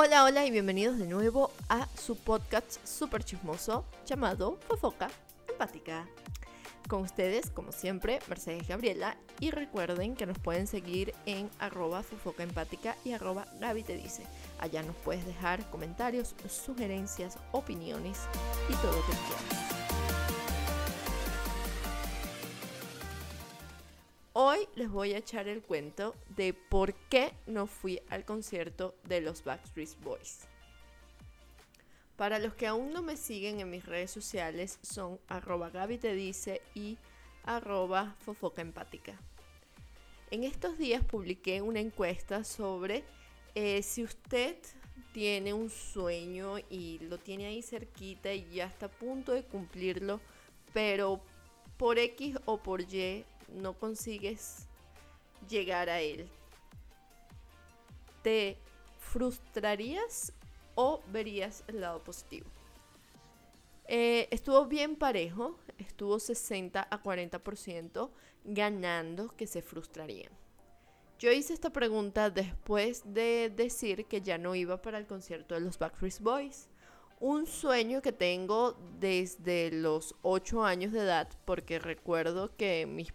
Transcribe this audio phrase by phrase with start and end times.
[0.00, 5.10] Hola, hola y bienvenidos de nuevo a su podcast super chismoso llamado Fofoca
[5.48, 6.06] Empática.
[6.86, 12.44] Con ustedes, como siempre, Mercedes Gabriela y recuerden que nos pueden seguir en arroba Fofoca
[12.44, 14.22] Empática y arroba Gaby te dice.
[14.60, 18.20] Allá nos puedes dejar comentarios, sugerencias, opiniones
[18.68, 19.67] y todo lo que quieras.
[24.40, 29.20] Hoy les voy a echar el cuento de por qué no fui al concierto de
[29.20, 30.46] los Backstreet Boys.
[32.16, 36.62] Para los que aún no me siguen en mis redes sociales son arroba Gaby dice
[36.72, 36.98] y
[37.42, 39.20] arroba fofoca empática.
[40.30, 43.02] En estos días publiqué una encuesta sobre
[43.56, 44.56] eh, si usted
[45.12, 50.20] tiene un sueño y lo tiene ahí cerquita y ya está a punto de cumplirlo,
[50.72, 51.20] pero
[51.76, 54.66] por X o por Y no consigues
[55.48, 56.28] llegar a él,
[58.22, 58.58] ¿te
[58.98, 60.32] frustrarías
[60.74, 62.46] o verías el lado positivo?
[63.86, 68.10] Eh, estuvo bien parejo, estuvo 60 a 40%
[68.44, 70.30] ganando que se frustrarían.
[71.18, 75.62] Yo hice esta pregunta después de decir que ya no iba para el concierto de
[75.62, 76.68] los Backstreet Boys
[77.20, 83.12] un sueño que tengo desde los 8 años de edad, porque recuerdo que mis...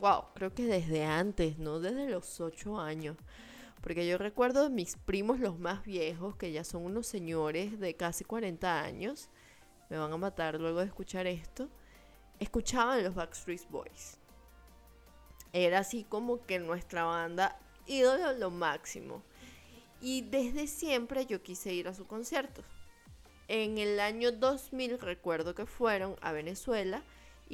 [0.00, 3.16] Wow, creo que desde antes, no desde los 8 años.
[3.80, 8.24] Porque yo recuerdo mis primos los más viejos, que ya son unos señores de casi
[8.24, 9.28] 40 años,
[9.90, 11.68] me van a matar luego de escuchar esto,
[12.38, 14.18] escuchaban los Backstreet Boys.
[15.52, 19.22] Era así como que nuestra banda ídolo lo máximo.
[20.00, 22.62] Y desde siempre yo quise ir a su concierto
[23.52, 27.02] en el año 2000 recuerdo que fueron a Venezuela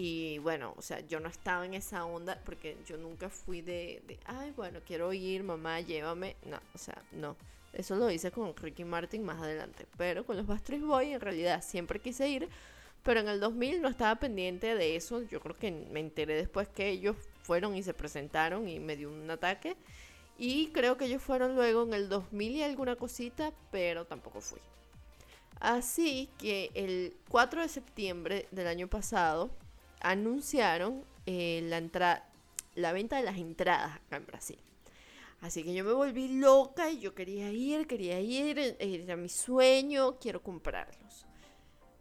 [0.00, 4.00] y bueno, o sea, yo no estaba en esa onda porque yo nunca fui de,
[4.06, 6.36] de ay, bueno, quiero ir, mamá, llévame.
[6.46, 7.34] No, o sea, no.
[7.72, 9.86] Eso lo hice con Ricky Martin más adelante.
[9.96, 12.48] Pero con los Backstreet Boys en realidad siempre quise ir.
[13.02, 15.22] Pero en el 2000 no estaba pendiente de eso.
[15.22, 19.10] Yo creo que me enteré después que ellos fueron y se presentaron y me dio
[19.10, 19.74] un ataque.
[20.38, 24.60] Y creo que ellos fueron luego en el 2000 y alguna cosita, pero tampoco fui.
[25.58, 29.50] Así que el 4 de septiembre del año pasado
[30.00, 32.22] anunciaron eh, la,
[32.74, 34.58] la venta de las entradas acá en Brasil.
[35.40, 39.28] Así que yo me volví loca y yo quería ir, quería ir, eh, era mi
[39.28, 41.26] sueño, quiero comprarlos.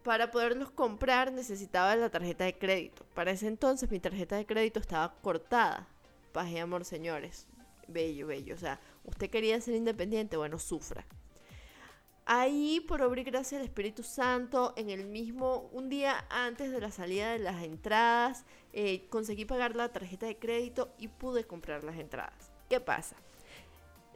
[0.03, 3.05] Para poderlos comprar necesitaba la tarjeta de crédito.
[3.13, 5.87] Para ese entonces mi tarjeta de crédito estaba cortada.
[6.31, 7.45] Paz y amor, señores.
[7.87, 8.55] Bello, bello.
[8.55, 11.05] O sea, usted quería ser independiente, bueno, sufra.
[12.29, 16.81] Ahí, por obra y gracia del Espíritu Santo, en el mismo, un día antes de
[16.81, 18.43] la salida de las entradas,
[18.73, 22.51] eh, conseguí pagar la tarjeta de crédito y pude comprar las entradas.
[22.69, 23.15] ¿Qué pasa?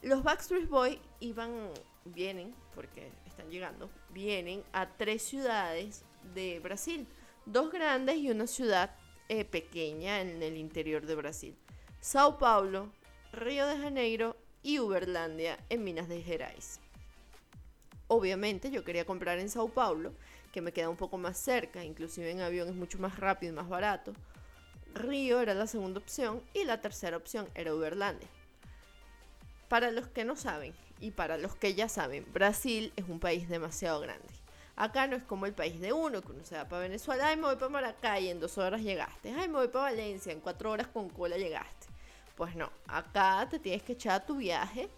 [0.02, 1.70] Los Backstreet Boys iban,
[2.04, 7.08] vienen, porque están llegando, vienen a tres ciudades de Brasil,
[7.46, 8.94] dos grandes y una ciudad
[9.30, 11.56] eh, pequeña en el interior de Brasil.
[12.02, 12.92] Sao Paulo,
[13.32, 16.82] Río de Janeiro y Uberlândia en Minas de Gerais.
[18.14, 20.12] Obviamente yo quería comprar en Sao Paulo,
[20.52, 23.56] que me queda un poco más cerca, inclusive en avión es mucho más rápido y
[23.56, 24.12] más barato.
[24.94, 28.28] Río era la segunda opción y la tercera opción era Uberlândia.
[29.70, 33.48] Para los que no saben y para los que ya saben, Brasil es un país
[33.48, 34.28] demasiado grande.
[34.76, 37.38] Acá no es como el país de uno, que uno se va para Venezuela, ay
[37.38, 40.70] me voy para Maracay, en dos horas llegaste, ay me voy para Valencia, en cuatro
[40.70, 41.88] horas con cola llegaste.
[42.36, 44.90] Pues no, acá te tienes que echar tu viaje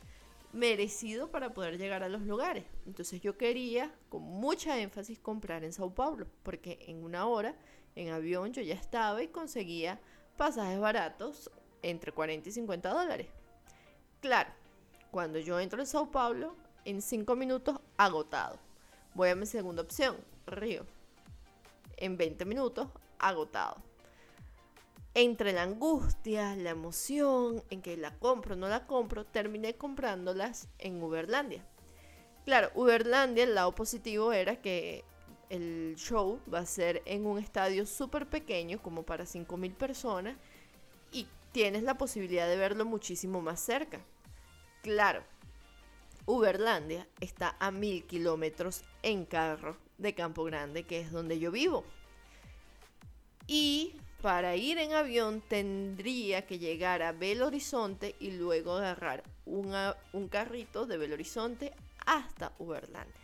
[0.53, 2.64] merecido para poder llegar a los lugares.
[2.86, 7.56] Entonces yo quería con mucha énfasis comprar en Sao Paulo, porque en una hora
[7.96, 10.00] en avión yo ya estaba y conseguía
[10.38, 13.28] pasajes baratos entre 40 y 50 dólares.
[14.22, 14.52] Claro,
[15.12, 18.58] cuando yo entro en Sao Paulo, en 5 minutos agotado.
[19.16, 20.16] Voy a mi segunda opción,
[20.46, 20.85] Río.
[21.97, 22.88] En 20 minutos
[23.20, 23.92] agotado
[25.15, 30.67] entre la angustia, la emoción, en que la compro o no la compro, terminé comprándolas
[30.79, 31.65] en Uberlandia.
[32.45, 35.05] Claro, Uberlandia, el lado positivo era que
[35.49, 40.35] el show va a ser en un estadio súper pequeño, como para 5.000 personas,
[41.11, 44.01] y tienes la posibilidad de verlo muchísimo más cerca.
[44.81, 45.23] Claro,
[46.25, 51.85] Uberlandia está a mil kilómetros en carro de Campo Grande, que es donde yo vivo.
[53.45, 60.29] Y para ir en avión tendría que llegar a Belo Horizonte y luego agarrar un
[60.29, 61.73] carrito de Belo Horizonte
[62.05, 63.22] hasta Uberlandia.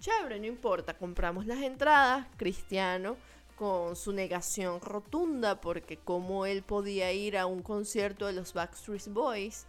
[0.00, 3.16] Chévere, no importa, compramos las entradas, Cristiano
[3.54, 9.06] con su negación rotunda porque como él podía ir a un concierto de los Backstreet
[9.12, 9.66] Boys,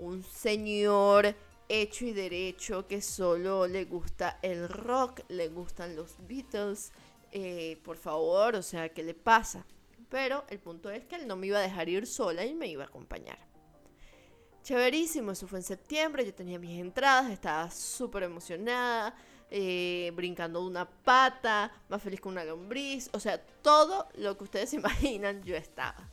[0.00, 1.36] un señor
[1.68, 6.90] hecho y derecho que solo le gusta el rock, le gustan los Beatles.
[7.30, 9.64] Eh, por favor, o sea, ¿qué le pasa?
[10.08, 12.66] Pero el punto es que él no me iba a dejar ir sola y me
[12.66, 13.38] iba a acompañar.
[14.62, 19.14] Chéverísimo, eso fue en septiembre, yo tenía mis entradas, estaba súper emocionada,
[19.50, 24.44] eh, brincando de una pata, más feliz que una lombriz, o sea, todo lo que
[24.44, 26.08] ustedes imaginan yo estaba.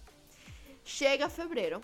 [1.00, 1.82] Llega febrero,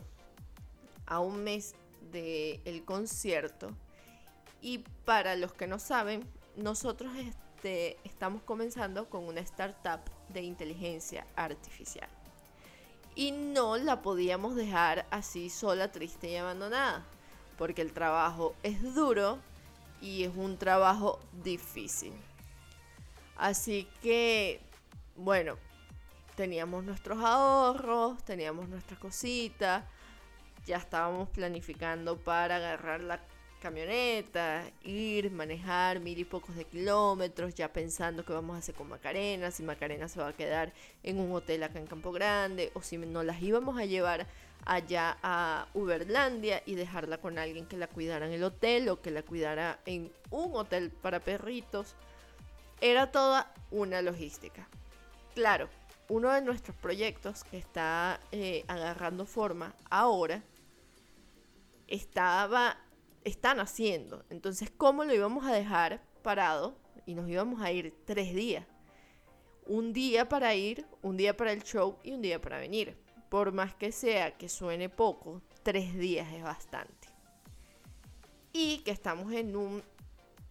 [1.06, 1.74] a un mes
[2.12, 3.69] del concierto,
[4.62, 11.25] y para los que no saben, nosotros este, estamos comenzando con una startup de inteligencia
[11.35, 12.09] artificial
[13.18, 17.03] y no la podíamos dejar así sola, triste y abandonada,
[17.57, 19.39] porque el trabajo es duro
[20.00, 22.13] y es un trabajo difícil.
[23.35, 24.62] Así que,
[25.15, 25.57] bueno,
[26.35, 29.83] teníamos nuestros ahorros, teníamos nuestras cositas,
[30.68, 33.19] ya estábamos planificando para agarrar la
[33.62, 38.89] camioneta, ir, manejar mil y pocos de kilómetros, ya pensando qué vamos a hacer con
[38.89, 40.74] Macarena, si Macarena se va a quedar
[41.04, 44.27] en un hotel acá en Campo Grande, o si no las íbamos a llevar
[44.65, 49.12] allá a Uberlandia y dejarla con alguien que la cuidara en el hotel o que
[49.12, 51.95] la cuidara en un hotel para perritos.
[52.81, 54.68] Era toda una logística.
[55.33, 55.69] Claro,
[56.09, 60.44] uno de nuestros proyectos que está eh, agarrando forma ahora
[61.88, 62.77] estaba
[63.29, 64.24] están haciendo.
[64.29, 66.77] Entonces, ¿cómo lo íbamos a dejar parado?
[67.06, 68.65] Y nos íbamos a ir tres días.
[69.65, 72.97] Un día para ir, un día para el show y un día para venir.
[73.29, 77.09] Por más que sea que suene poco, tres días es bastante.
[78.53, 79.83] Y que estamos en un,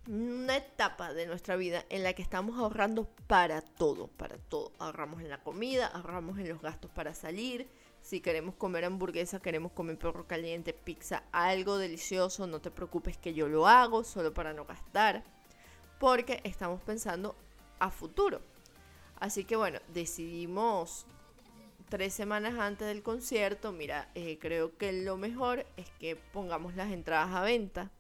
[0.08, 4.72] una etapa de nuestra vida en la que estamos ahorrando para todo, para todo.
[4.79, 7.69] Ahorramos en la comida, ahorramos en los gastos para salir,
[8.06, 13.35] si queremos comer hamburguesa, queremos comer perro caliente, pizza, algo delicioso, no te preocupes que
[13.35, 15.25] yo lo hago solo para no gastar.
[15.99, 17.35] Porque estamos pensando
[17.81, 18.41] a futuro.
[19.19, 21.05] Así que bueno, decidimos
[21.88, 26.93] tres semanas antes del concierto, mira, eh, creo que lo mejor es que pongamos las
[26.93, 27.91] entradas a venta.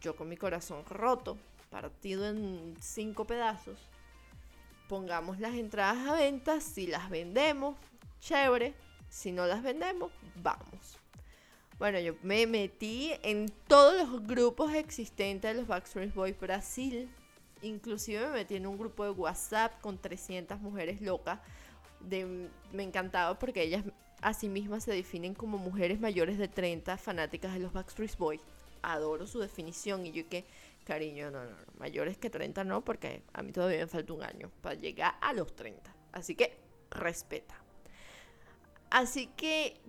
[0.00, 1.36] Yo con mi corazón roto,
[1.68, 3.78] partido en cinco pedazos,
[4.88, 7.76] pongamos las entradas a venta, si las vendemos,
[8.20, 8.74] chévere,
[9.10, 10.96] si no las vendemos, vamos.
[11.78, 17.10] Bueno, yo me metí en todos los grupos existentes de los Backstreet Boys Brasil.
[17.62, 21.40] Inclusive me metí en un grupo de WhatsApp con 300 mujeres locas.
[22.72, 23.84] Me encantaba porque ellas
[24.20, 28.40] a sí mismas se definen como mujeres mayores de 30 fanáticas de los Backstreet Boys.
[28.82, 30.44] Adoro su definición y yo que,
[30.84, 34.22] cariño, no, no, no, mayores que 30 no, porque a mí todavía me falta un
[34.22, 35.94] año para llegar a los 30.
[36.12, 36.56] Así que
[36.90, 37.56] respeta.
[38.90, 39.80] Así que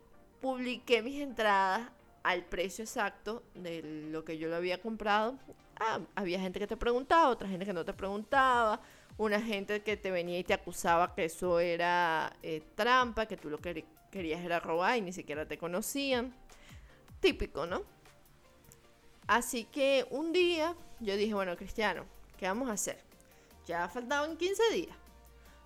[0.42, 1.89] publiqué mis entradas
[2.24, 3.81] al precio exacto de
[4.12, 5.38] lo que yo lo había comprado.
[5.80, 8.80] Ah, había gente que te preguntaba, otra gente que no te preguntaba,
[9.18, 13.50] una gente que te venía y te acusaba que eso era eh, trampa, que tú
[13.50, 16.33] lo que querías era robar y ni siquiera te conocían.
[17.19, 17.83] Típico, ¿no?
[19.27, 22.06] Así que un día yo dije, bueno, Cristiano,
[22.38, 23.00] ¿qué vamos a hacer?
[23.65, 24.95] Ya faltaban 15 días.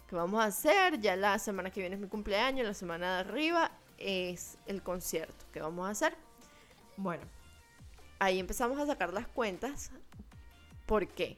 [0.07, 0.99] ¿Qué vamos a hacer?
[0.99, 5.45] Ya la semana que viene es mi cumpleaños, la semana de arriba es el concierto.
[5.51, 6.15] ¿Qué vamos a hacer?
[6.95, 7.23] Bueno,
[8.19, 9.89] ahí empezamos a sacar las cuentas.
[10.85, 11.37] ¿Por qué?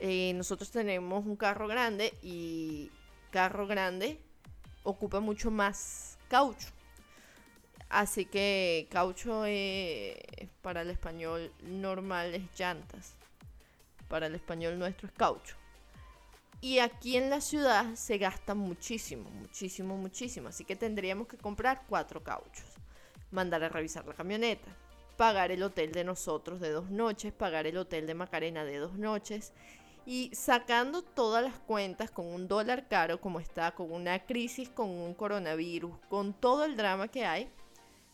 [0.00, 2.92] Eh, nosotros tenemos un carro grande y
[3.30, 4.20] carro grande
[4.84, 6.68] ocupa mucho más caucho.
[7.88, 9.42] Así que caucho
[10.62, 13.14] para el español normal es llantas.
[14.08, 15.56] Para el español nuestro es caucho.
[16.64, 20.48] Y aquí en la ciudad se gasta muchísimo, muchísimo, muchísimo.
[20.48, 22.64] Así que tendríamos que comprar cuatro cauchos.
[23.30, 24.74] Mandar a revisar la camioneta.
[25.18, 27.34] Pagar el hotel de nosotros de dos noches.
[27.34, 29.52] Pagar el hotel de Macarena de dos noches.
[30.06, 34.88] Y sacando todas las cuentas con un dólar caro como está, con una crisis, con
[34.88, 37.50] un coronavirus, con todo el drama que hay,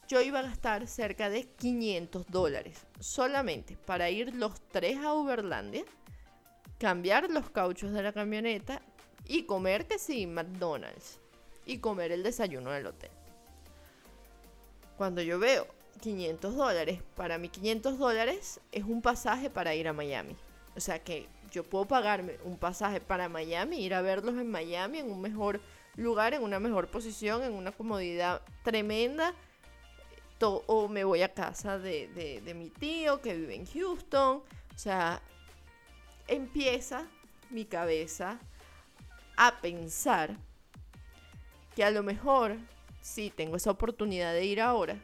[0.08, 5.84] yo iba a gastar cerca de 500 dólares solamente para ir los tres a Uberlandia
[6.80, 8.80] cambiar los cauchos de la camioneta
[9.28, 11.20] y comer que sí, McDonald's.
[11.66, 13.10] Y comer el desayuno del hotel.
[14.96, 15.66] Cuando yo veo
[16.00, 20.34] 500 dólares, para mí 500 dólares es un pasaje para ir a Miami.
[20.74, 24.98] O sea que yo puedo pagarme un pasaje para Miami, ir a verlos en Miami,
[24.98, 25.60] en un mejor
[25.96, 29.34] lugar, en una mejor posición, en una comodidad tremenda.
[30.42, 32.08] O me voy a casa de,
[32.42, 34.42] de mi tío que vive en Houston.
[34.74, 35.20] O sea,
[36.30, 37.06] empieza
[37.50, 38.38] mi cabeza
[39.36, 40.36] a pensar
[41.74, 42.56] que a lo mejor
[43.00, 44.96] sí tengo esa oportunidad de ir ahora,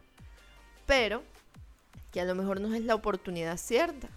[0.86, 1.22] pero
[2.12, 4.08] que a lo mejor no es la oportunidad cierta,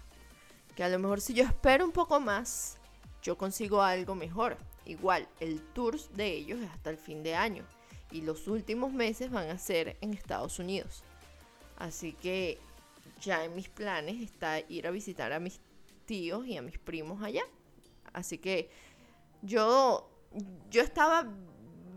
[0.76, 2.78] que a lo mejor si yo espero un poco más,
[3.22, 4.56] yo consigo algo mejor.
[4.86, 7.64] Igual, el tour de ellos es hasta el fin de año
[8.10, 11.02] y los últimos meses van a ser en Estados Unidos.
[11.76, 12.58] Así que
[13.20, 15.60] ya en mis planes está ir a visitar a mis
[16.10, 17.42] y a mis primos allá.
[18.12, 18.70] Así que
[19.42, 20.10] yo,
[20.70, 21.28] yo estaba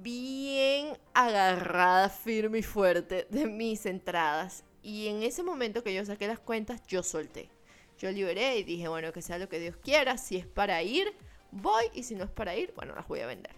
[0.01, 4.63] bien agarrada, firme y fuerte de mis entradas.
[4.82, 7.50] Y en ese momento que yo saqué las cuentas, yo solté.
[7.98, 10.17] Yo liberé y dije, bueno, que sea lo que Dios quiera.
[10.17, 11.13] Si es para ir,
[11.51, 11.86] voy.
[11.93, 13.55] Y si no es para ir, bueno, las voy a vender.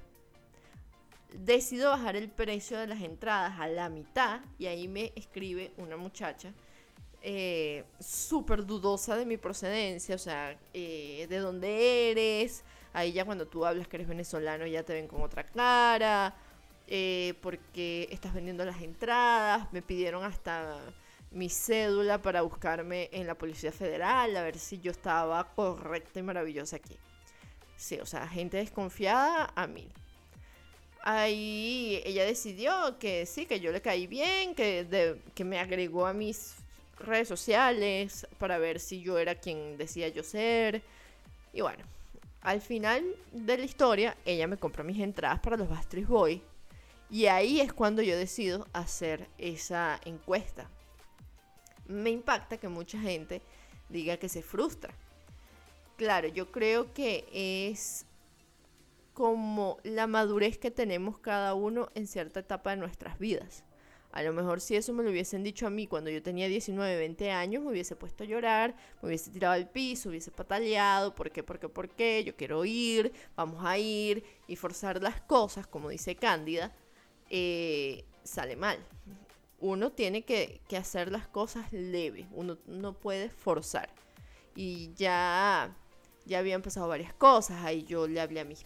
[1.33, 4.41] Decido bajar el precio de las entradas a la mitad.
[4.59, 6.53] Y ahí me escribe una muchacha
[7.27, 12.63] eh, súper dudosa de mi procedencia, o sea, eh, de dónde eres.
[12.94, 16.36] Ahí ya cuando tú hablas que eres venezolano ya te ven con otra cara,
[16.86, 19.74] eh, porque estás vendiendo las entradas.
[19.74, 20.77] Me pidieron hasta
[21.32, 26.24] mi cédula para buscarme en la Policía Federal, a ver si yo estaba correcta y
[26.24, 26.96] maravillosa aquí.
[27.75, 29.89] Sí, o sea, gente desconfiada a mí.
[31.01, 36.13] Ahí ella decidió que sí, que yo le caí bien, que, que me agregó a
[36.13, 36.64] mis
[36.98, 40.82] redes sociales para ver si yo era quien decía yo ser.
[41.54, 41.84] Y bueno,
[42.42, 46.42] al final de la historia, ella me compró mis entradas para los Bastries Boy.
[47.10, 50.70] Y ahí es cuando yo decido hacer esa encuesta.
[51.88, 53.42] Me impacta que mucha gente
[53.90, 54.94] diga que se frustra.
[55.98, 57.25] Claro, yo creo que
[57.70, 58.06] es
[59.14, 63.64] como la madurez que tenemos cada uno en cierta etapa de nuestras vidas.
[64.15, 66.95] A lo mejor si eso me lo hubiesen dicho a mí cuando yo tenía 19,
[66.95, 71.31] 20 años, me hubiese puesto a llorar, me hubiese tirado al piso, hubiese pataleado, ¿por
[71.31, 72.24] qué, por qué, por qué?
[72.24, 76.74] Yo quiero ir, vamos a ir y forzar las cosas, como dice Cándida,
[77.29, 78.79] eh, sale mal.
[79.60, 83.89] Uno tiene que, hacer las cosas leve, uno no puede forzar.
[84.55, 85.75] Y ya,
[86.25, 88.65] ya habían pasado varias cosas, ahí yo le hablé a mis,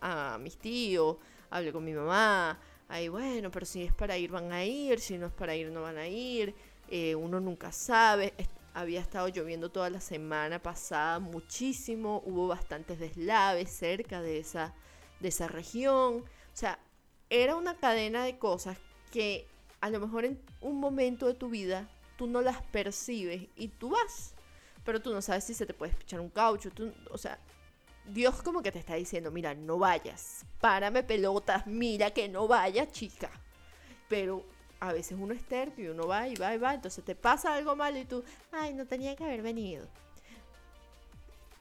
[0.00, 1.16] a mis tíos,
[1.50, 5.18] hablé con mi mamá, ahí bueno, pero si es para ir van a ir, si
[5.18, 6.54] no es para ir no van a ir,
[6.88, 8.34] eh, uno nunca sabe.
[8.74, 14.74] había estado lloviendo toda la semana pasada muchísimo, hubo bastantes deslaves cerca de esa,
[15.20, 16.18] de esa región.
[16.18, 16.78] O sea,
[17.30, 18.78] era una cadena de cosas
[19.12, 19.46] que
[19.80, 23.90] a lo mejor en un momento de tu vida tú no las percibes y tú
[23.90, 24.34] vas,
[24.84, 26.70] pero tú no sabes si se te puede escuchar un caucho,
[27.10, 27.38] o sea,
[28.06, 32.92] Dios como que te está diciendo, mira, no vayas, párame pelotas, mira que no vayas,
[32.92, 33.30] chica.
[34.08, 34.44] Pero
[34.80, 37.54] a veces uno es terco y uno va y va y va, entonces te pasa
[37.54, 39.86] algo malo y tú, ay, no tenía que haber venido.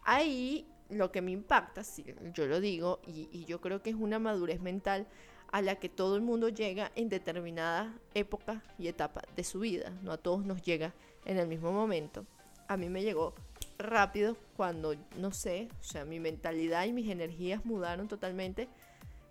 [0.03, 3.95] Ahí lo que me impacta, si yo lo digo, y, y yo creo que es
[3.95, 5.07] una madurez mental
[5.53, 9.91] a la que todo el mundo llega en determinada época y etapa de su vida,
[10.01, 10.93] no a todos nos llega
[11.25, 12.25] en el mismo momento.
[12.67, 13.33] A mí me llegó
[13.77, 18.67] rápido cuando, no sé, o sea, mi mentalidad y mis energías mudaron totalmente,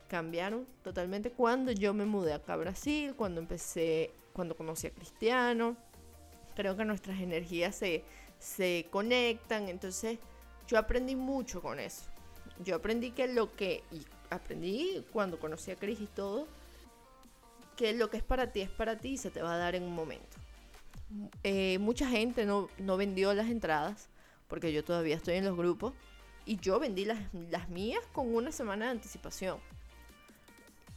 [0.09, 5.77] cambiaron totalmente cuando yo me mudé acá a Brasil, cuando empecé, cuando conocí a Cristiano.
[6.55, 8.05] Creo que nuestras energías se,
[8.39, 10.19] se conectan, entonces
[10.67, 12.03] yo aprendí mucho con eso.
[12.63, 16.47] Yo aprendí que lo que, y aprendí cuando conocí a Cris y todo,
[17.77, 19.75] que lo que es para ti es para ti y se te va a dar
[19.75, 20.37] en un momento.
[21.43, 24.09] Eh, mucha gente no, no vendió las entradas
[24.53, 25.95] porque yo todavía estoy en los grupos,
[26.45, 27.19] y yo vendí las,
[27.51, 29.59] las mías con una semana de anticipación.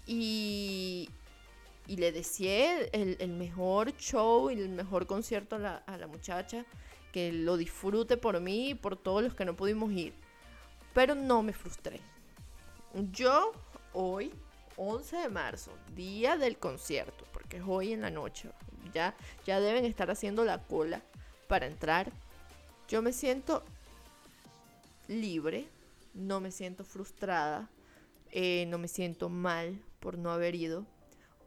[0.06, 1.10] Y,
[1.88, 6.08] y le decía el, el, mejor show y el mejor concierto a la, a la
[6.08, 6.66] muchacha,
[7.14, 10.14] que lo disfrute por mí y por todos los que no pudimos ir.
[10.94, 12.02] Pero no me frustré.
[13.14, 13.54] Yo
[13.94, 14.34] hoy,
[14.76, 18.50] 11 de marzo, día del concierto, porque es hoy en la noche,
[18.94, 21.02] ya, ya deben estar haciendo la cola
[21.48, 22.12] para entrar
[22.88, 23.64] yo me siento
[25.08, 25.68] libre,
[26.14, 27.70] no me siento frustrada,
[28.32, 30.86] eh, no me siento mal por no haber ido,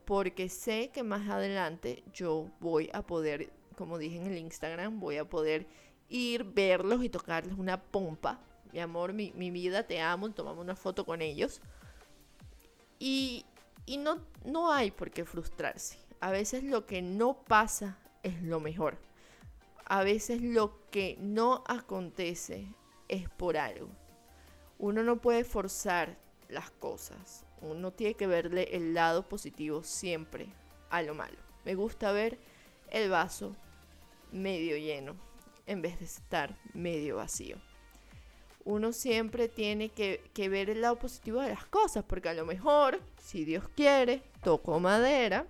[0.04, 5.18] porque sé que más adelante yo voy a poder, como dije en el Instagram, voy
[5.18, 5.66] a poder
[6.08, 8.40] ir, verlos y tocarles una pompa.
[8.72, 11.60] Mi amor, mi, vida, te amo, tomamos una foto con ellos.
[12.98, 13.46] Y,
[13.86, 15.98] y no, no hay por qué frustrarse.
[16.20, 19.07] A veces lo que no pasa es lo mejor
[19.88, 22.68] a veces lo que no acontece
[23.08, 23.88] es por algo.
[24.78, 26.18] Uno no puede forzar
[26.48, 27.46] las cosas.
[27.62, 30.48] Uno tiene que verle el lado positivo siempre
[30.90, 31.38] a lo malo.
[31.64, 32.38] Me gusta ver
[32.90, 33.56] el vaso
[34.30, 35.16] medio lleno
[35.66, 37.56] en vez de estar medio vacío.
[38.64, 43.00] Uno siempre tiene que, ver el lado positivo de las cosas, porque a lo mejor,
[43.16, 45.46] si Dios quiere, toco madera,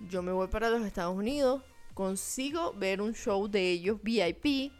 [0.00, 1.62] yo me voy para los Estados Unidos,
[1.96, 4.70] consigo ver un show de ellos VIP,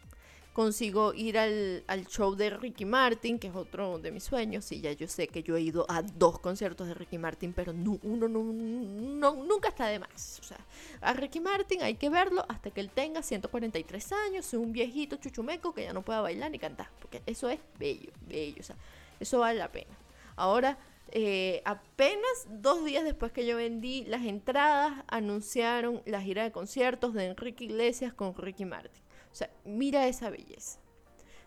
[0.53, 4.71] consigo ir al, show de Ricky Martin, que es otro de mis sueños.
[4.71, 7.71] Y ya yo sé que yo he ido a dos conciertos de Ricky Martin, pero
[7.73, 10.39] uno nunca está de más.
[10.41, 10.59] O sea,
[11.01, 15.73] a Ricky Martin hay que verlo hasta que él tenga 143 años, un viejito chuchumeco
[15.73, 16.91] que ya no pueda bailar ni cantar.
[16.99, 18.57] Porque eso es bello, bello.
[18.59, 18.75] O sea,
[19.19, 19.97] eso vale la pena.
[20.35, 20.77] Ahora,
[21.11, 27.13] eh, apenas dos días después que yo vendí las entradas, anunciaron la gira de conciertos
[27.13, 29.01] de Enrique Iglesias con Ricky Martin.
[29.31, 30.79] O sea, mira esa belleza.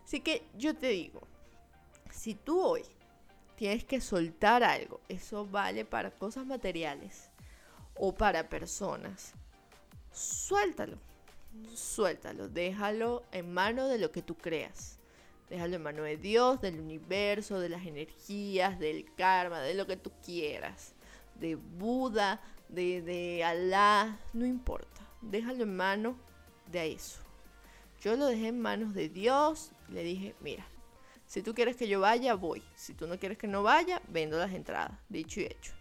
[0.05, 1.21] Así que yo te digo,
[2.11, 2.83] si tú hoy
[3.57, 7.31] tienes que soltar algo, eso vale para cosas materiales
[7.95, 9.35] o para personas,
[10.13, 10.99] suéltalo,
[11.75, 15.00] suéltalo, déjalo en mano de lo que tú creas.
[15.51, 19.97] Déjalo en mano de Dios, del universo, de las energías, del karma, de lo que
[19.97, 20.95] tú quieras.
[21.35, 25.01] De Buda, de, de Alá, no importa.
[25.21, 26.17] Déjalo en mano
[26.71, 27.21] de eso.
[28.01, 29.73] Yo lo dejé en manos de Dios.
[29.89, 30.65] Le dije, mira,
[31.27, 32.63] si tú quieres que yo vaya, voy.
[32.77, 34.99] Si tú no quieres que no vaya, vendo las entradas.
[35.09, 35.73] Dicho y hecho.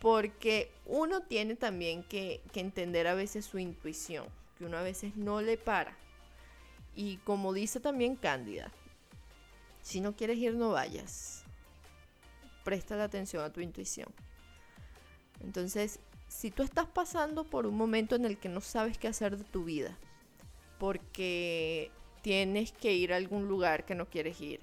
[0.00, 4.26] Porque uno tiene también que, que entender a veces su intuición.
[4.58, 5.96] Que uno a veces no le para.
[6.96, 8.72] Y como dice también Cándida,
[9.82, 11.44] si no quieres ir, no vayas.
[12.64, 14.08] Presta la atención a tu intuición.
[15.40, 19.36] Entonces, si tú estás pasando por un momento en el que no sabes qué hacer
[19.36, 19.96] de tu vida,
[20.78, 21.90] porque
[22.22, 24.60] tienes que ir a algún lugar que no quieres ir.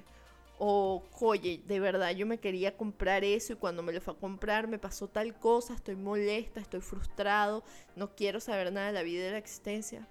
[0.59, 4.17] O, oye, de verdad yo me quería comprar eso y cuando me lo fue a
[4.17, 7.63] comprar me pasó tal cosa, estoy molesta, estoy frustrado,
[7.95, 10.07] no quiero saber nada de la vida y de la existencia.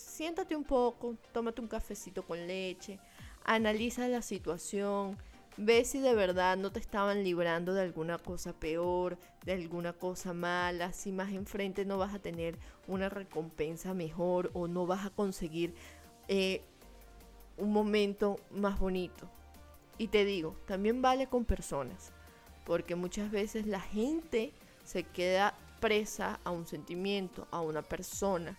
[0.00, 2.98] Siéntate un poco, tómate un cafecito con leche,
[3.44, 5.16] analiza la situación,
[5.62, 10.32] Ve si de verdad no te estaban librando de alguna cosa peor, de alguna cosa
[10.32, 15.10] mala, si más enfrente no vas a tener una recompensa mejor o no vas a
[15.10, 15.74] conseguir
[16.28, 16.62] eh,
[17.58, 19.28] un momento más bonito.
[19.98, 22.12] Y te digo, también vale con personas,
[22.64, 24.52] porque muchas veces la gente
[24.84, 28.56] se queda presa a un sentimiento, a una persona,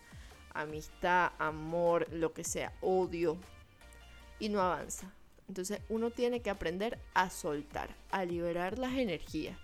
[0.54, 3.38] amistad, amor, lo que sea, odio,
[4.40, 5.12] y no avanza.
[5.48, 9.58] Entonces uno tiene que aprender a soltar, a liberar las energías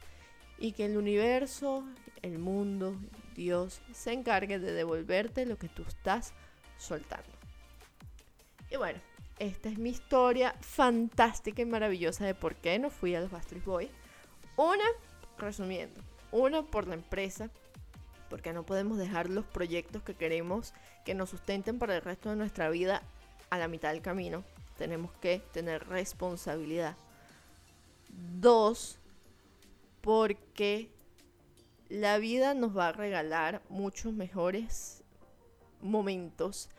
[0.57, 1.83] y que el universo,
[2.21, 2.95] el mundo,
[3.35, 6.33] Dios se encargue de devolverte lo que tú estás
[6.77, 7.29] soltando.
[8.69, 8.99] Y bueno,
[9.39, 13.63] esta es mi historia fantástica y maravillosa de por qué no fui a los Bastard
[13.63, 13.91] Boys.
[14.57, 14.85] Una,
[15.37, 17.49] resumiendo, una por la empresa,
[18.29, 20.73] porque no podemos dejar los proyectos que queremos
[21.05, 23.01] que nos sustenten para el resto de nuestra vida
[23.49, 24.43] a la mitad del camino
[24.77, 26.95] tenemos que tener responsabilidad.
[28.39, 28.99] Dos,
[30.01, 30.89] porque
[31.89, 35.03] la vida nos va a regalar muchos mejores
[35.81, 36.69] momentos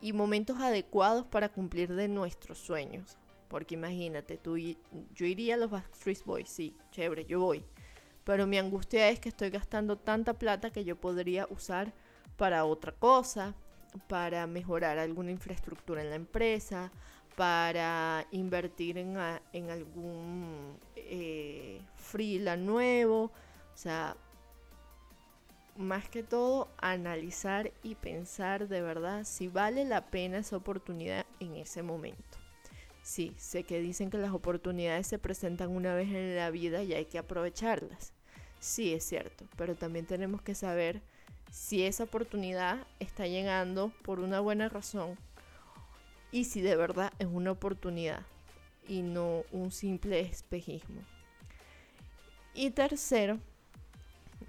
[0.00, 3.16] y momentos adecuados para cumplir de nuestros sueños.
[3.48, 7.64] Porque imagínate, tú yo iría a los Backstreet Boys, sí, chévere, yo voy.
[8.30, 11.92] Pero mi angustia es que estoy gastando tanta plata que yo podría usar
[12.36, 13.56] para otra cosa,
[14.06, 16.92] para mejorar alguna infraestructura en la empresa,
[17.34, 19.16] para invertir en,
[19.68, 23.32] algún eh, freelance nuevo.
[23.74, 24.16] O sea,
[25.76, 31.56] más que todo, analizar y pensar de verdad si vale la pena esa oportunidad en
[31.56, 32.38] ese momento.
[33.02, 36.94] Sí, sé que dicen que las oportunidades se presentan una vez en la vida y
[36.94, 38.12] hay que aprovecharlas.
[38.60, 41.00] Sí, es cierto, pero también tenemos que saber
[41.50, 45.16] si esa oportunidad está llegando por una buena razón
[46.30, 48.22] y si de verdad es una oportunidad
[48.86, 51.00] y no un simple espejismo.
[52.54, 53.38] Y tercero,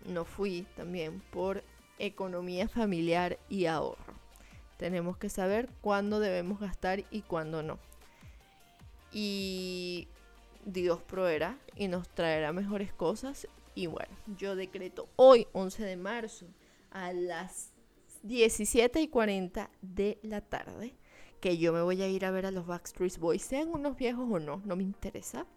[0.06, 1.63] no fui también por
[1.97, 4.13] economía familiar y ahorro.
[4.78, 7.80] Tenemos que saber cuándo debemos gastar y cuándo no.
[9.12, 10.08] Y
[10.65, 13.47] Dios proveerá y nos traerá mejores cosas.
[13.75, 16.47] Y bueno, yo decreto hoy, 11 de marzo,
[16.91, 17.71] a las
[18.23, 20.95] 17 y 40 de la tarde
[21.41, 24.29] que yo me voy a ir a ver a los Backstreet Boys, sean unos viejos
[24.31, 25.47] o no, no me interesa.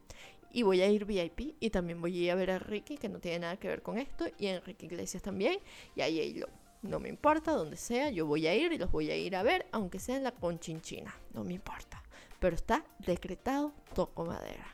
[0.50, 3.08] Y voy a ir VIP y también voy a ir a ver a Ricky, que
[3.08, 5.58] no tiene nada que ver con esto, y a Enrique Iglesias también,
[5.94, 6.48] y ahí lo
[6.82, 9.42] No me importa, donde sea, yo voy a ir y los voy a ir a
[9.42, 12.02] ver, aunque sea en la Conchinchina, no me importa.
[12.38, 14.66] Pero está decretado, toco madera.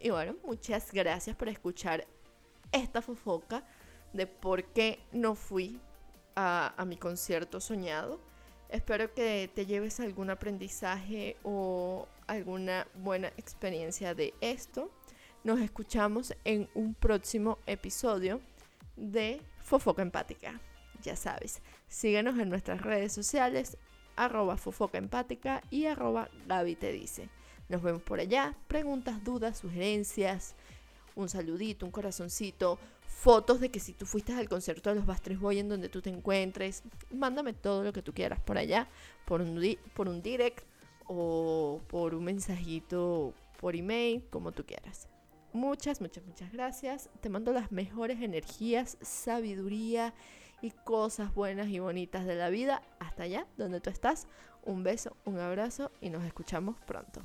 [0.00, 2.06] Y bueno, muchas gracias por escuchar
[2.72, 3.64] esta fofoca
[4.12, 5.80] de por qué no fui
[6.34, 8.20] a, mi concierto soñado.
[8.68, 14.90] Espero que te lleves algún aprendizaje o alguna buena experiencia de esto.
[15.44, 18.40] Nos escuchamos en un próximo episodio
[18.96, 20.60] de Fofoca Empática.
[21.02, 23.76] ya sabes, síguenos en nuestras redes sociales,
[24.16, 27.28] arroba fofoca empática y arroba Gaby te dice.
[27.68, 30.54] Nos vemos por allá, preguntas, dudas, sugerencias,
[31.14, 35.38] un saludito, un corazoncito, fotos de que si tú fuiste al concierto de los Bastres
[35.38, 38.88] Boy en donde tú te encuentres, mándame todo lo que tú quieras por allá,
[39.24, 40.64] por un, por un direct
[41.06, 45.08] o por un mensajito por email, como tú quieras.
[45.52, 47.10] Muchas, muchas, muchas gracias.
[47.20, 50.14] Te mando las mejores energías, sabiduría
[50.62, 54.26] y cosas buenas y bonitas de la vida hasta allá donde tú estás.
[54.64, 57.22] Un beso, un abrazo y nos escuchamos pronto.